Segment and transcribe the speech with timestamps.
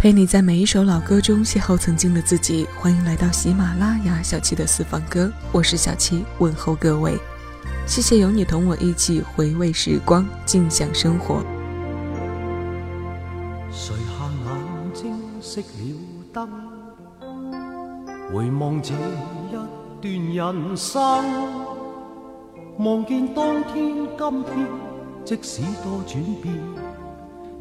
[0.00, 2.66] 陪你在每一首老歌中邂逅曾经的自己。
[2.74, 7.18] 欢迎来到喜马拉雅小七的私房歌，我是小七，问候各位。
[7.86, 11.44] 谢谢有你同我一起回味时光，静享生活。
[13.70, 16.00] 谁下眼睛，熄了
[16.32, 16.48] 灯，
[18.32, 19.52] 回望这一
[20.00, 21.02] 段人生，
[22.78, 24.66] 望见当天、今天，
[25.26, 26.69] 即使多转变。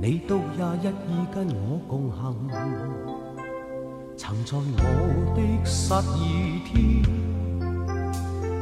[0.02, 2.34] 你都也一意跟我共行，
[4.16, 4.88] 曾在我
[5.36, 7.04] 的失意天，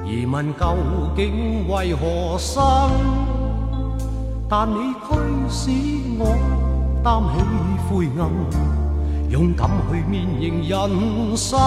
[0.04, 0.76] 疑问究
[1.16, 2.90] 竟为何生？
[4.50, 5.06] 但你驱
[5.48, 5.70] 使
[6.18, 6.26] 我
[7.04, 7.36] 担起
[7.88, 8.28] 灰暗，
[9.30, 11.60] 勇敢去面迎人生。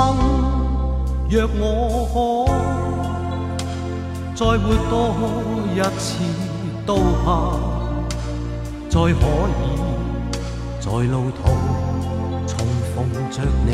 [1.30, 2.50] 若我可
[4.34, 5.14] 再活多
[5.76, 6.24] 一次，
[6.84, 7.69] 都怕。
[8.90, 9.14] 再可以
[10.80, 11.38] 在路途
[12.44, 13.70] 重逢着你，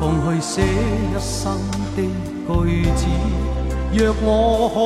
[0.00, 1.56] 共去写一生
[1.94, 2.50] 的句
[2.96, 3.06] 子。
[3.92, 4.26] 若我
[4.74, 4.76] 可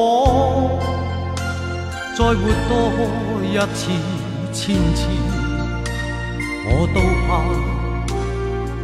[2.15, 2.35] 再活
[2.69, 2.71] 多
[3.43, 3.81] 一次、
[4.53, 5.01] 千次，
[6.67, 7.29] 我都怕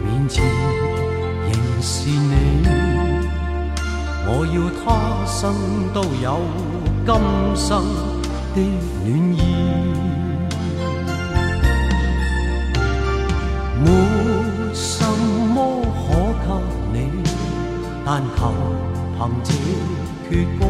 [0.02, 0.34] 面前
[1.44, 2.32] 仍是你。
[4.26, 4.82] 我要他
[5.26, 5.54] 生
[5.92, 6.26] 都有
[7.04, 7.12] 今
[7.54, 7.84] 生。
[8.54, 9.38] 的暖意，
[18.06, 18.52] 但求
[19.16, 19.48] 凭这
[20.28, 20.60] 阙歌，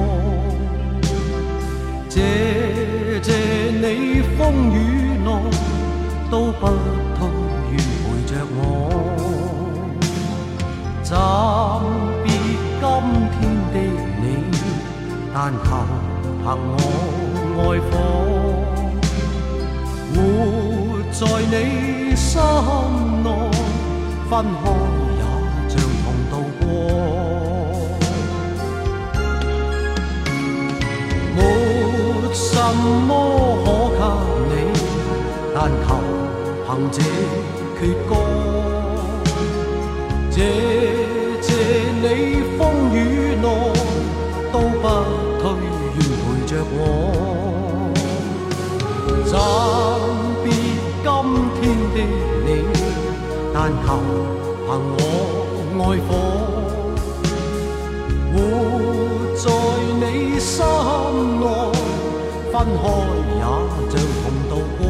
[2.09, 2.15] 谢
[3.23, 3.29] 谢
[3.73, 3.83] 你
[4.39, 4.39] 风
[4.73, 4.77] 雨
[5.25, 5.29] 内
[6.31, 6.63] 都不
[7.17, 7.19] 退，
[7.71, 8.59] 愿陪着我，
[11.03, 11.11] 暂
[12.23, 12.27] 别
[12.81, 12.83] 今
[13.33, 13.37] 天
[13.73, 13.77] 的
[14.21, 14.25] 你，
[15.35, 15.67] 但求
[16.43, 16.77] 凭我。
[17.57, 17.93] 爱火
[20.13, 20.17] 活
[21.11, 21.53] 在你
[22.15, 22.33] 心
[23.25, 23.27] 内，
[24.29, 24.65] 分开
[32.85, 33.11] 什么
[33.65, 34.01] 可给
[34.51, 34.55] 你，
[35.55, 35.87] 但求
[36.67, 37.01] 凭这
[37.81, 38.11] 阙歌，
[40.31, 40.37] 谢
[41.41, 41.49] 谢
[42.03, 42.05] 你
[42.59, 42.61] 风
[42.93, 42.97] 雨
[43.41, 43.47] 内
[44.53, 44.85] 都不
[45.41, 45.43] 退，
[45.95, 46.77] 愿陪着我。
[49.25, 49.33] 暂
[50.45, 50.47] 别
[51.03, 51.09] 今
[51.55, 51.65] 天
[51.95, 51.97] 的
[52.45, 52.49] 你，
[53.55, 53.57] 但
[53.87, 53.87] 求
[54.67, 55.01] 凭我
[55.81, 56.09] 爱火，
[62.55, 62.83] 分开
[63.35, 63.41] 也
[63.91, 63.93] 像
[64.23, 64.81] 同渡过。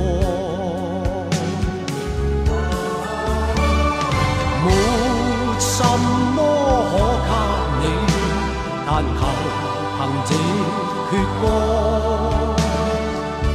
[4.65, 4.67] 没
[5.59, 5.73] 什
[6.37, 6.39] 么
[7.25, 7.29] 可
[7.81, 7.89] 给你，
[8.87, 9.21] 但求
[9.97, 10.31] 凭这
[11.09, 11.11] 阙
[11.41, 11.43] 歌。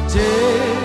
[0.08, 0.79] 这。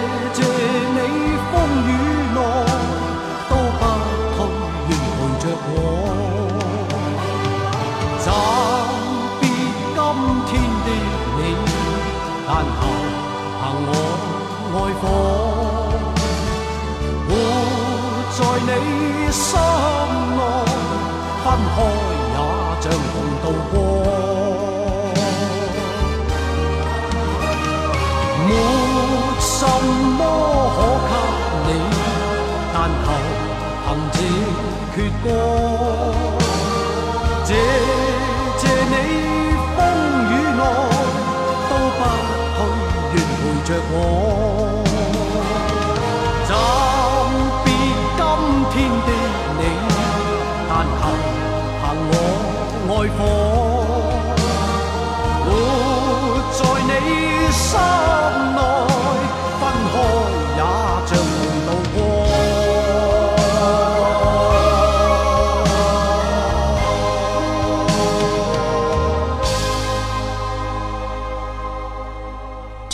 [34.97, 36.44] 阙歌。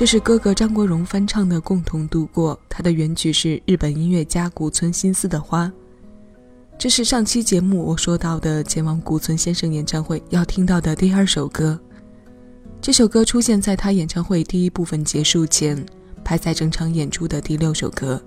[0.00, 5.67] 这是哥哥张国荣翻唱的《共同度过》，他的原曲是日本音乐家古村新司的《花》。
[6.79, 11.79] 这是上期节目我说到的前往古村先生演唱会要听到的第二首歌。
[12.81, 15.85] 这首歌出现在他演唱会第一部分结束前，
[16.25, 18.19] 排在整场演出的第六首歌。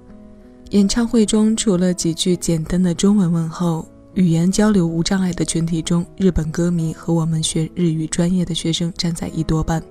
[0.69, 3.83] 演唱会中除了几句简单的中文问候，
[4.13, 9.81] 语言交流无障碍的群体中，日本歌迷和我们学日语专业的学生站在一多半。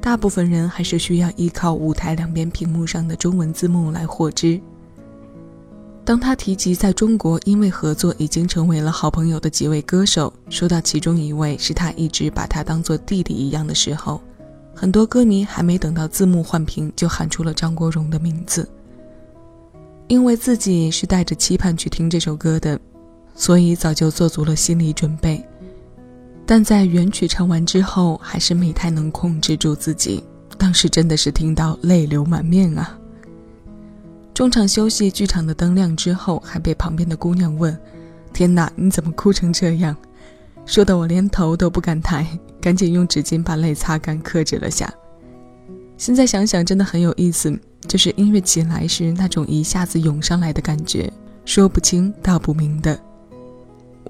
[0.00, 4.60] 大部分人还是需要依靠舞台两边屏幕上的中文字幕来获知。
[6.04, 14.18] 当他提及在中国因为合作已经成为了好朋友的几位歌手，说到其中一位是他一直把他当做弟弟一样的时候，
[14.74, 18.66] 很多歌迷还没等到字幕换屏就喊出了张国荣的名字。
[20.06, 22.80] 因为自己是带着期盼去听这首歌的，
[23.34, 25.46] 所以早就做足了心理准备。
[26.50, 30.24] 但在原曲唱完之后，还是没太能控制住自己。
[30.56, 32.98] 当时真的是听到泪流满面啊！
[34.32, 37.78] 中场休息，剧场的灯亮之后，还被旁边的姑娘问
[38.32, 39.94] ：“天哪，你怎么哭成这样？”
[40.64, 42.26] 说的我连头都不敢抬，
[42.62, 44.90] 赶紧用纸巾把泪擦干，克制了下。
[45.98, 47.54] 现在想想，真的很有意思，
[47.86, 51.12] 就是音乐起来时那种一下子涌上来的感觉，
[51.44, 52.98] 说不清道不明的。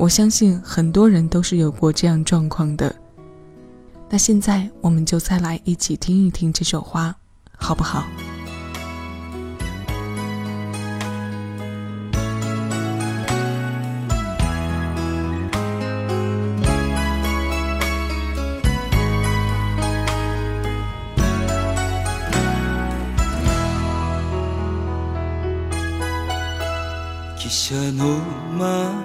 [0.00, 2.94] 我相信很多人都是有过这样状况的。
[4.08, 7.14] 那现在我们就再来一起听一听这首花，
[7.58, 8.04] 好不好？
[27.36, 28.20] 汽車の
[28.58, 28.97] 窓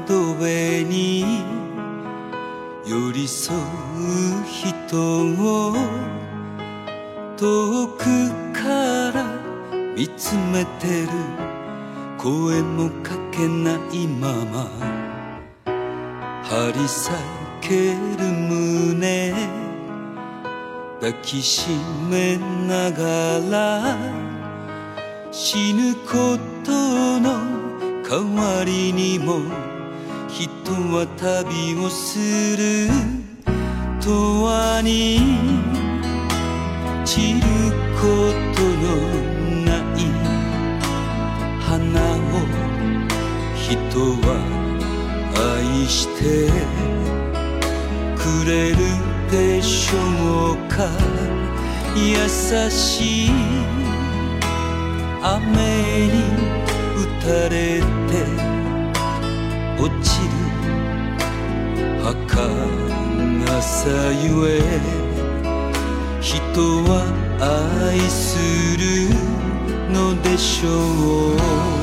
[0.43, 1.25] 辺に
[2.85, 3.59] 寄り添う
[4.45, 4.97] 人
[5.41, 5.73] を
[7.37, 8.03] 遠く
[8.51, 9.25] から
[9.95, 11.09] 見つめてる
[12.17, 14.69] 声もかけないまま。
[16.43, 17.11] 張り裂
[17.61, 19.33] ける胸。
[20.99, 21.69] 抱きし
[22.09, 22.37] め
[22.67, 23.97] ながら。
[25.31, 27.39] 死ぬことの
[28.03, 29.62] 代わりにも
[30.33, 30.49] 人
[30.91, 32.17] は旅をす
[32.57, 32.89] る。
[34.01, 34.09] 永
[34.49, 35.21] 遠に
[37.05, 37.41] 散る
[38.01, 38.01] こ
[38.55, 38.97] との
[39.63, 40.01] ない。
[41.61, 42.41] 花を
[43.55, 43.69] 人
[44.25, 44.27] は
[45.37, 46.49] 愛して。
[48.17, 48.77] くれる
[49.29, 50.89] でしょうか。
[51.95, 52.27] 優
[52.71, 53.29] しい。
[55.21, 56.11] 雨に
[56.97, 58.52] 打たれて。
[59.83, 60.29] 落ちる。
[62.01, 63.89] 儚さ
[64.23, 64.49] ゆえ
[66.21, 66.31] 人
[66.85, 67.03] は
[67.91, 68.37] 愛す
[68.77, 68.83] る
[69.91, 70.69] のでしょ
[71.79, 71.82] う。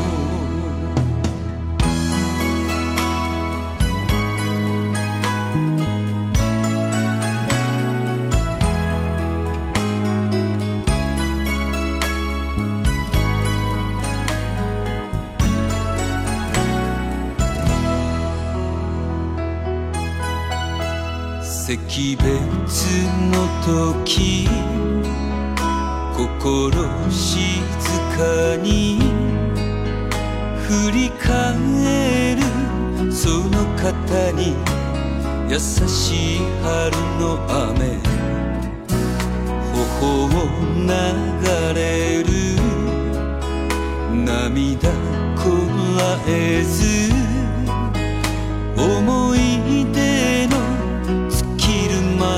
[21.71, 22.27] 惜別
[23.31, 24.49] の時
[26.17, 26.73] 心
[27.09, 27.61] 静
[28.19, 28.99] かに
[30.67, 32.43] 振り返る。
[33.13, 34.57] その方に
[35.49, 36.91] 優しい春
[37.21, 38.01] の雨
[40.01, 40.29] 頬を
[40.75, 40.89] 流
[41.75, 41.79] れ
[42.25, 42.31] る。
[44.25, 44.91] 涙
[45.37, 45.43] こ
[45.99, 47.13] らえず
[48.77, 49.39] 思い
[49.93, 50.10] 出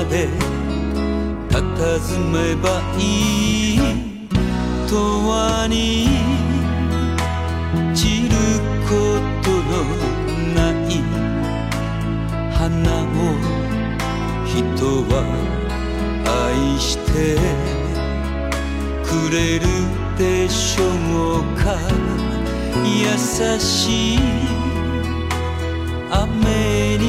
[0.03, 0.27] まで
[1.49, 3.01] 佇めばい
[3.75, 3.79] い
[4.87, 6.07] 永遠に
[7.95, 8.35] 散る
[8.87, 8.91] こ
[9.41, 9.71] との
[10.53, 10.83] ない
[12.51, 12.67] 花
[13.03, 13.15] を
[14.45, 14.55] 人
[15.09, 15.13] は
[16.25, 17.37] 愛して
[19.03, 19.65] くれる
[20.17, 20.83] でしょ
[21.39, 21.63] うか
[22.85, 24.17] 優しい
[26.11, 27.03] 雨に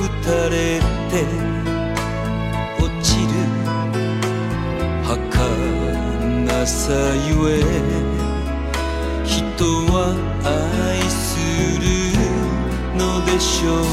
[0.00, 1.55] 打たれて
[6.66, 7.62] さゆえ
[9.24, 11.38] 人は愛す
[11.80, 11.86] る
[12.98, 13.84] のでしょう。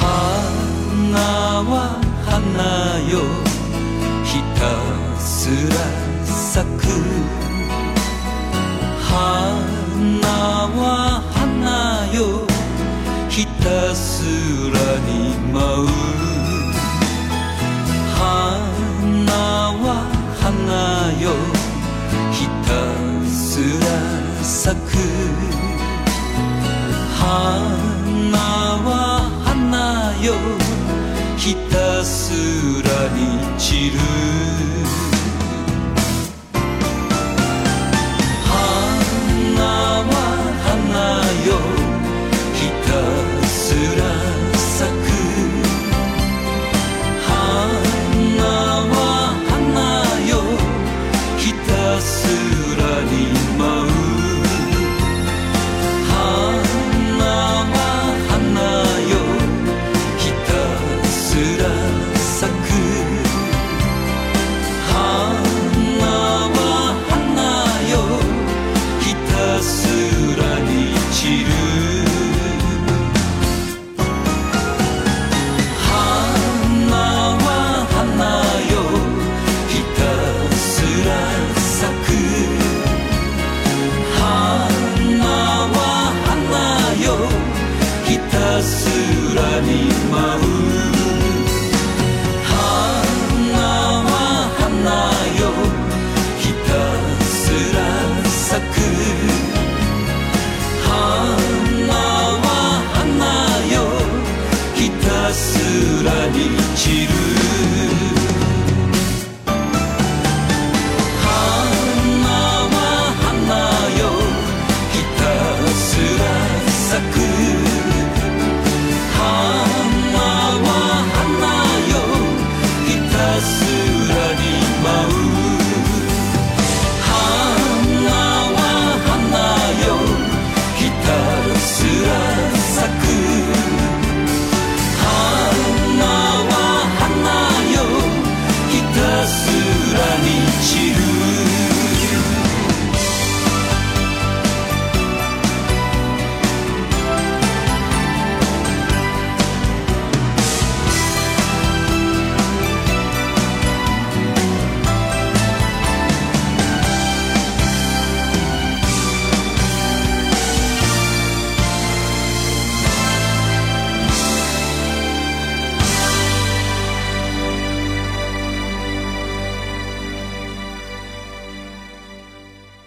[0.00, 1.20] 花
[1.62, 3.14] は花よ。
[4.24, 4.60] ひた
[5.20, 5.76] すら
[6.24, 7.45] 咲く。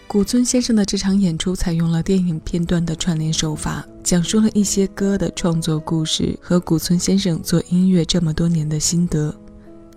[0.09, 9.31] 古村先生的这场演出采用了电影片段的串联手法，讲述了一些歌的创作故事和古村先生做音乐这么多年的心得。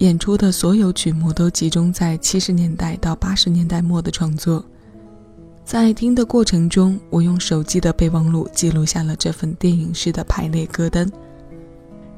[0.00, 4.62] 演出的所有曲目都集中在七十年代到八十年代末的创作。
[5.64, 11.10] 在听的过程中，我用手机的备忘录记录下了这份电影式的排列歌单。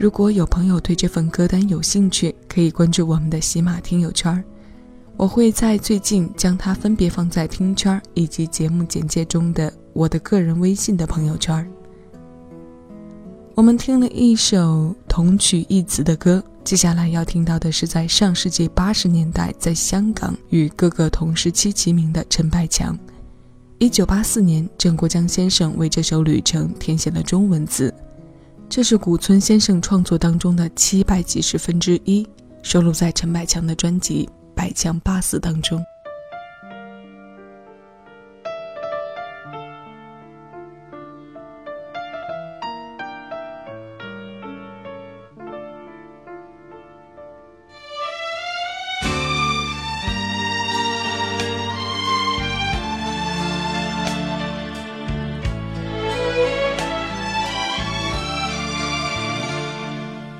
[0.00, 4.42] 如果有朋友对这份歌单有兴趣，可以关注我们的喜马听友圈儿。
[5.16, 11.66] 我会在最近将它分别放在听圈以及节目简介中的我的个人微信的朋友圈。
[13.54, 22.98] 我们听了一首同曲异词的歌，接下来要听到的是在上世纪八十年代在香港与哥哥同时期齐名的陈百强。
[23.78, 27.94] 一九八四年，郑国江先生为这首《旅程》填写了中文字，
[28.68, 32.26] 这是古村先生创作当中的七百几十分之一，
[32.62, 34.28] 收录在陈百强的专辑。
[34.54, 35.84] 百强八四当中。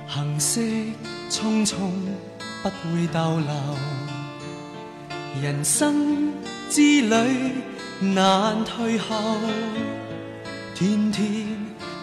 [0.07, 0.61] 行色
[1.29, 1.75] 匆匆，
[2.65, 3.49] 不会逗留。
[5.43, 6.33] 人生
[6.71, 7.53] 之旅
[8.01, 9.37] 难退后，
[10.75, 11.47] 天天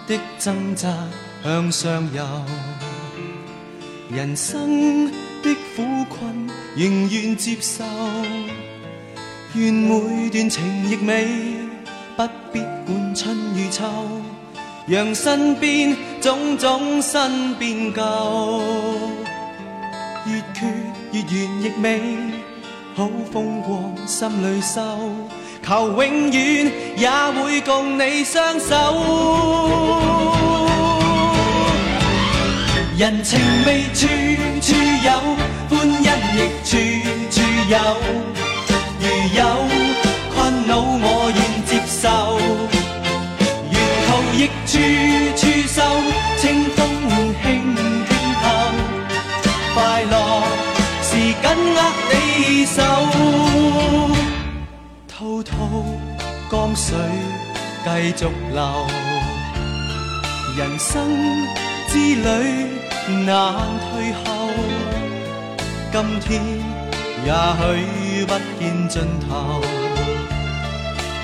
[0.08, 0.96] 的挣扎
[1.44, 2.24] 向上游。
[4.14, 5.08] 人生
[5.42, 7.84] 的苦困仍愿接受，
[9.56, 11.26] 愿每段情亦美，
[12.16, 13.84] 不必管春与秋，
[14.86, 18.62] 让身边种种新变旧，
[20.62, 20.68] 缺
[21.12, 21.84] 越圆亦美。
[22.96, 24.80] 好风光心里收，
[25.66, 27.10] 求永远也
[27.42, 28.76] 会共你相守。
[32.96, 34.06] 人情味处
[34.62, 35.10] 处有，
[35.68, 36.78] 欢欣亦处
[37.32, 37.42] 处
[37.72, 37.76] 有。
[39.00, 39.04] 如
[39.34, 39.40] 有
[40.36, 40.38] 困
[40.68, 41.98] 恼，我愿接受。
[43.72, 43.76] 沿
[44.06, 44.74] 途亦处
[45.36, 45.41] 处
[52.66, 52.82] 手，
[55.08, 55.56] 滔滔
[56.50, 56.96] 江水
[57.84, 58.88] 继续流，
[60.58, 60.92] 人生
[61.88, 62.26] 之旅
[63.26, 64.26] 难退后。
[65.92, 66.30] 今天
[67.26, 69.62] 也许不见尽头，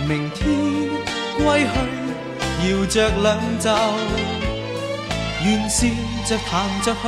[0.08, 0.38] 明天
[1.38, 1.74] 归去
[2.70, 3.26] 摇着两
[3.60, 3.66] 袖，
[5.46, 5.88] 愿笑
[6.26, 7.08] 着谈着去，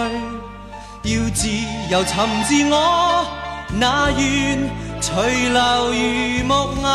[1.04, 1.48] 要自
[1.90, 2.76] 由寻自我。
[3.72, 4.60] 那愿
[5.00, 5.62] 随流
[5.92, 6.90] 如木偶。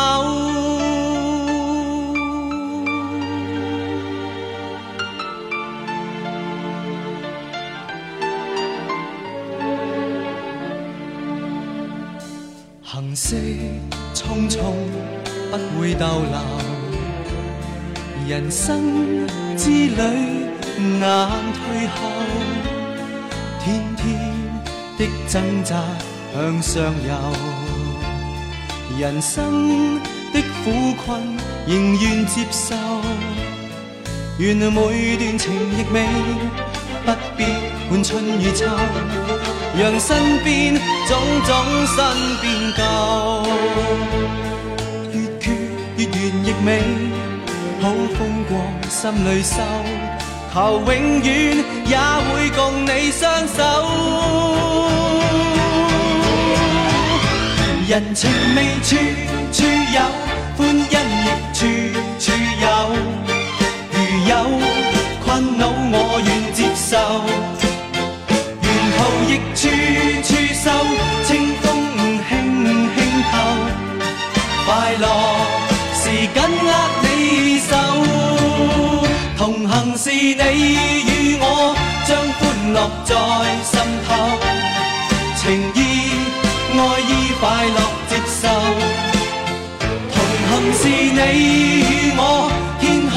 [12.82, 13.36] 行色
[14.14, 14.58] 匆匆，
[15.50, 16.38] 不会逗留。
[18.28, 19.26] 人生
[19.56, 19.96] 之旅
[21.00, 22.08] 难退后，
[23.60, 24.04] 天天
[24.96, 25.74] 的挣扎。
[26.34, 27.14] 向上游，
[28.98, 30.00] 人生
[30.32, 31.22] 的苦困
[31.64, 32.74] 仍愿接受，
[34.38, 36.08] 愿每段情亦美，
[37.06, 37.44] 不必
[37.88, 38.66] 管春与秋，
[39.78, 40.74] 让身边
[41.06, 41.54] 种种
[41.86, 41.96] 新
[42.42, 42.82] 变旧，
[45.12, 45.52] 越缺
[45.98, 46.14] 越圆
[46.44, 46.82] 亦美，
[47.80, 48.60] 好风光
[48.90, 49.62] 心里收，
[50.52, 53.62] 求永远也会共你相守。
[57.86, 58.96] 人情味处
[59.52, 60.23] 处有，
[91.34, 92.48] 你我，
[92.80, 93.14] 天空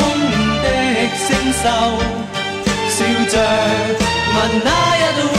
[0.64, 0.68] 的
[1.16, 1.64] 星宿，
[2.90, 2.98] 笑
[3.30, 3.34] 着
[4.34, 5.36] 问哪一回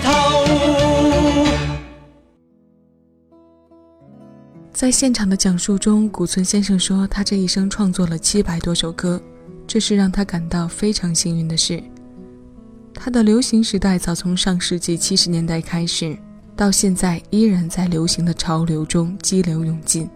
[0.00, 0.08] 头。
[4.72, 9.22] 在现场的讲述中，古村先生说，他这一生创作了七百多首歌，
[9.66, 11.80] 这是让他感到非常幸运的事。
[12.92, 16.18] 他的流行时代早从上世纪七十年代开始。
[16.56, 20.08] 到现在依然在流行的潮流中激流勇进。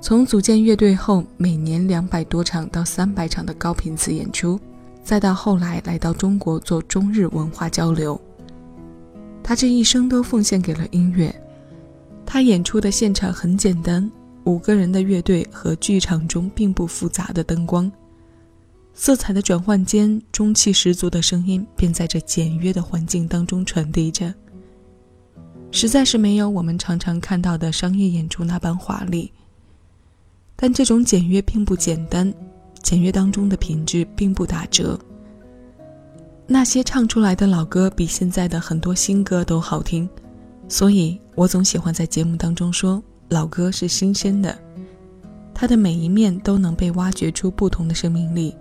[0.00, 4.58] 从组建乐队后，每年两百多场到三百场的高频次演出，
[5.02, 8.18] 再到后来来到中国做中日文化交流，
[9.42, 11.34] 他这一生都奉献给了音乐。
[12.24, 14.08] 他演出的现场很简单，
[14.44, 17.90] 五个人的乐队和剧场中并不复杂的灯光。
[18.94, 24.32] 色彩的转换间，中气十足的声音便在这简约的环境当中传递着。
[25.70, 29.32] 实在是没有我们常常看到的商业演出那般华丽，
[30.60, 32.34] 但这种简约并不简单，
[32.82, 34.98] 简约当中的品质并不打折。
[36.48, 40.08] 那些唱出来的老歌比现在的很多新歌都好听，
[40.68, 44.58] 所以我总喜欢在节目当中说，老歌是新鲜的，
[45.54, 48.56] 它的每一面都能被挖掘出不同的生命力。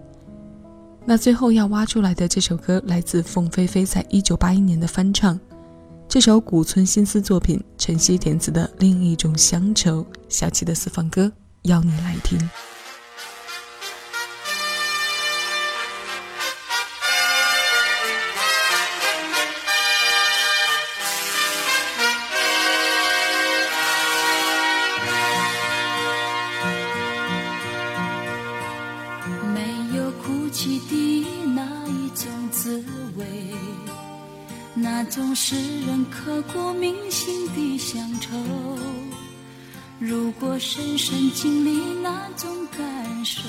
[1.03, 5.39] 那最后要挖出来的这首歌来自凤飞飞在一九八一年的翻唱，
[6.07, 11.31] 这首古村新司作品，陈曦填词的《另一种乡愁》，小七的私房歌，
[11.67, 12.37] 邀你来听。
[41.39, 43.43] 经历那种感受，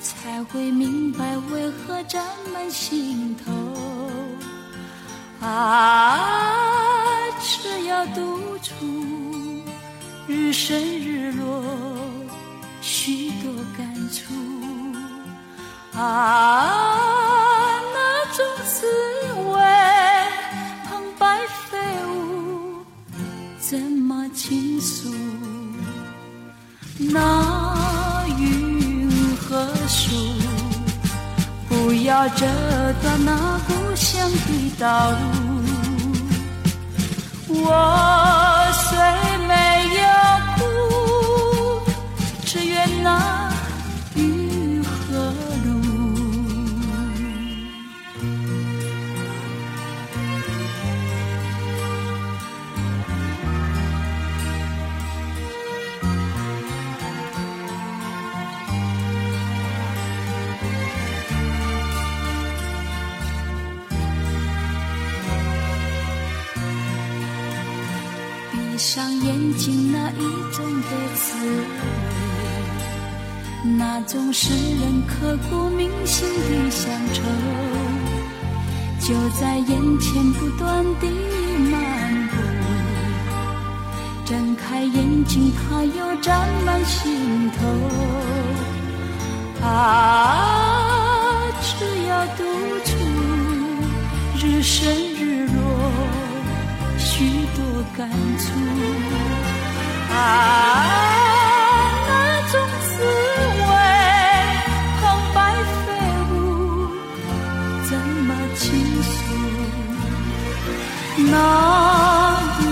[0.00, 2.24] 才会明白为何占
[2.54, 3.52] 满心头。
[5.46, 6.26] 啊，
[7.42, 8.72] 只要独处，
[10.26, 11.62] 日升日落，
[12.80, 14.32] 许多感触。
[15.98, 16.85] 啊。
[27.16, 30.12] 那云和树，
[31.66, 32.44] 不要折
[33.02, 35.16] 断那故乡的道路。
[37.48, 37.54] 我
[38.84, 38.86] 虽
[39.48, 39.52] 没
[39.96, 40.04] 有
[40.56, 40.60] 哭，
[42.44, 43.45] 只愿那。
[68.96, 70.22] 上眼睛那一
[70.54, 71.66] 种的滋味，
[73.76, 77.20] 那种使人刻骨铭心的乡愁，
[78.98, 79.68] 就在眼
[80.00, 81.10] 前不断地
[81.70, 82.36] 漫步。
[84.24, 87.66] 睁开眼睛，它又沾满心头。
[89.62, 92.44] 啊，只要独
[92.86, 92.96] 处，
[94.38, 94.86] 日升，
[97.96, 98.44] 感触。
[100.12, 100.14] 啊，
[102.08, 102.10] 那
[102.50, 102.90] 种滋
[103.66, 103.70] 味，
[105.00, 105.02] 旁
[105.34, 105.36] 白
[105.84, 105.86] 飞
[106.32, 106.34] 舞，
[107.88, 108.64] 怎么倾
[109.02, 109.14] 诉？
[111.18, 111.32] 那
[112.62, 112.64] 云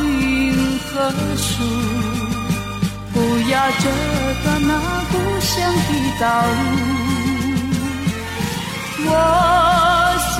[0.78, 0.88] 和
[1.36, 1.52] 树，
[3.12, 3.16] 不
[3.50, 3.84] 要折
[4.42, 4.70] 断那
[5.10, 6.62] 故乡的道路。
[9.06, 9.08] 我
[10.34, 10.38] 虽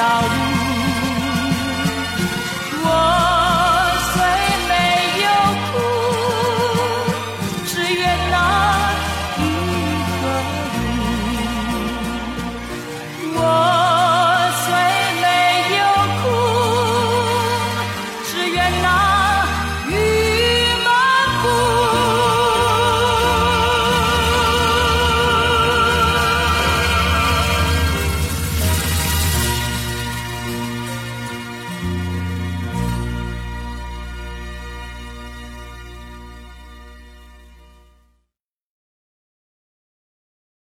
[0.00, 0.49] thousand